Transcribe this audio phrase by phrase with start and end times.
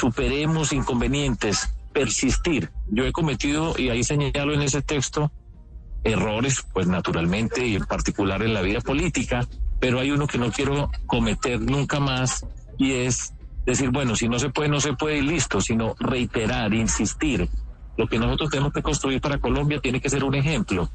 [0.00, 2.70] superemos inconvenientes, persistir.
[2.88, 5.30] Yo he cometido, y ahí señalo en ese texto,
[6.04, 9.46] errores, pues naturalmente, y en particular en la vida política,
[9.78, 12.46] pero hay uno que no quiero cometer nunca más,
[12.78, 13.34] y es
[13.66, 17.50] decir, bueno, si no se puede, no se puede y listo, sino reiterar, insistir.
[17.98, 20.88] Lo que nosotros tenemos que construir para Colombia tiene que ser un ejemplo,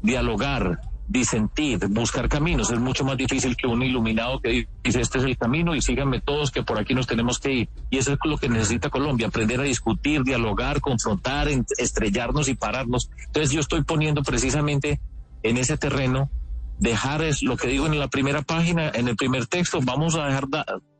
[0.00, 2.70] dialogar, disentir, buscar caminos.
[2.70, 6.20] Es mucho más difícil que un iluminado que dice este es el camino y síganme
[6.20, 7.68] todos que por aquí nos tenemos que ir.
[7.90, 11.48] Y eso es lo que necesita Colombia, aprender a discutir, dialogar, confrontar,
[11.78, 13.10] estrellarnos y pararnos.
[13.26, 15.00] Entonces yo estoy poniendo precisamente
[15.42, 16.30] en ese terreno
[16.78, 20.26] dejar es lo que digo en la primera página, en el primer texto, vamos a
[20.26, 20.46] dejar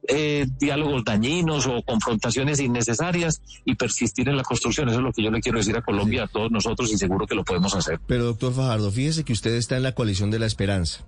[0.08, 4.88] eh, diálogos dañinos o confrontaciones innecesarias y persistir en la construcción.
[4.88, 7.26] Eso es lo que yo le quiero decir a Colombia, a todos nosotros, y seguro
[7.26, 8.00] que lo podemos hacer.
[8.06, 11.04] Pero, doctor Fajardo, fíjese que usted está en la coalición de la esperanza.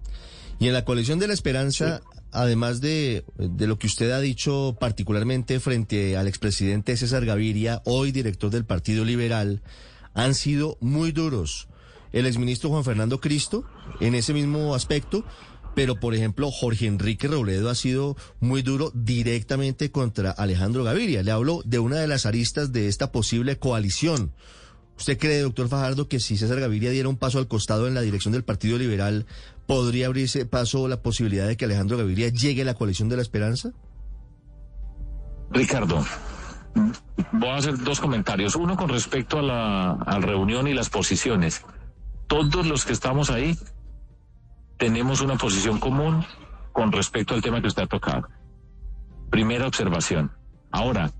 [0.58, 4.76] Y en la coalición de la esperanza, además de, de lo que usted ha dicho
[4.78, 9.62] particularmente frente al expresidente César Gaviria, hoy director del Partido Liberal,
[10.12, 11.68] han sido muy duros.
[12.12, 13.64] El exministro Juan Fernando Cristo,
[14.00, 15.24] en ese mismo aspecto,
[15.74, 21.22] pero por ejemplo Jorge Enrique Robledo ha sido muy duro directamente contra Alejandro Gaviria.
[21.22, 24.32] Le hablo de una de las aristas de esta posible coalición.
[24.98, 28.02] ¿Usted cree, doctor Fajardo, que si César Gaviria diera un paso al costado en la
[28.02, 29.24] dirección del Partido Liberal,
[29.66, 33.22] podría abrirse paso la posibilidad de que Alejandro Gaviria llegue a la coalición de la
[33.22, 33.72] esperanza?
[35.50, 36.04] Ricardo,
[37.32, 38.56] voy a hacer dos comentarios.
[38.56, 41.62] Uno con respecto a la, a la reunión y las posiciones.
[42.30, 43.58] Todos los que estamos ahí
[44.78, 46.24] tenemos una posición común
[46.72, 48.28] con respecto al tema que usted ha tocado.
[49.30, 50.30] Primera observación.
[50.70, 51.10] Ahora,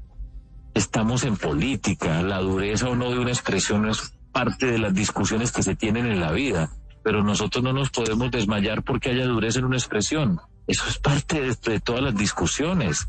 [0.73, 5.51] estamos en política, la dureza o no de una expresión es parte de las discusiones
[5.51, 6.71] que se tienen en la vida,
[7.03, 10.41] pero nosotros no nos podemos desmayar porque haya dureza en una expresión.
[10.69, 13.09] Eso es parte de, de todas las discusiones.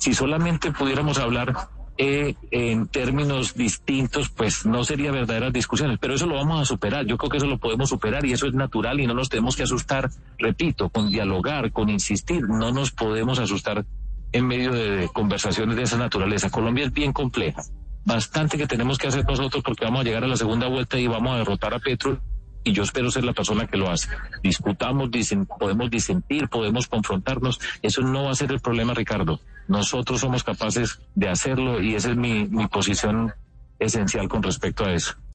[0.00, 1.54] Si solamente pudiéramos hablar
[2.00, 7.04] eh, en términos distintos, pues no sería verdaderas discusiones, pero eso lo vamos a superar.
[7.04, 9.56] Yo creo que eso lo podemos superar y eso es natural y no nos tenemos
[9.56, 10.08] que asustar,
[10.38, 13.84] repito, con dialogar, con insistir, no nos podemos asustar
[14.30, 16.50] en medio de conversaciones de esa naturaleza.
[16.50, 17.62] Colombia es bien compleja,
[18.04, 21.08] bastante que tenemos que hacer nosotros porque vamos a llegar a la segunda vuelta y
[21.08, 22.20] vamos a derrotar a Petro
[22.62, 24.08] y yo espero ser la persona que lo hace.
[24.42, 25.10] Discutamos,
[25.58, 27.58] podemos disentir, podemos confrontarnos.
[27.82, 29.40] Eso no va a ser el problema, Ricardo.
[29.68, 33.32] Nosotros somos capaces de hacerlo y esa es mi, mi posición
[33.78, 35.14] esencial con respecto a eso.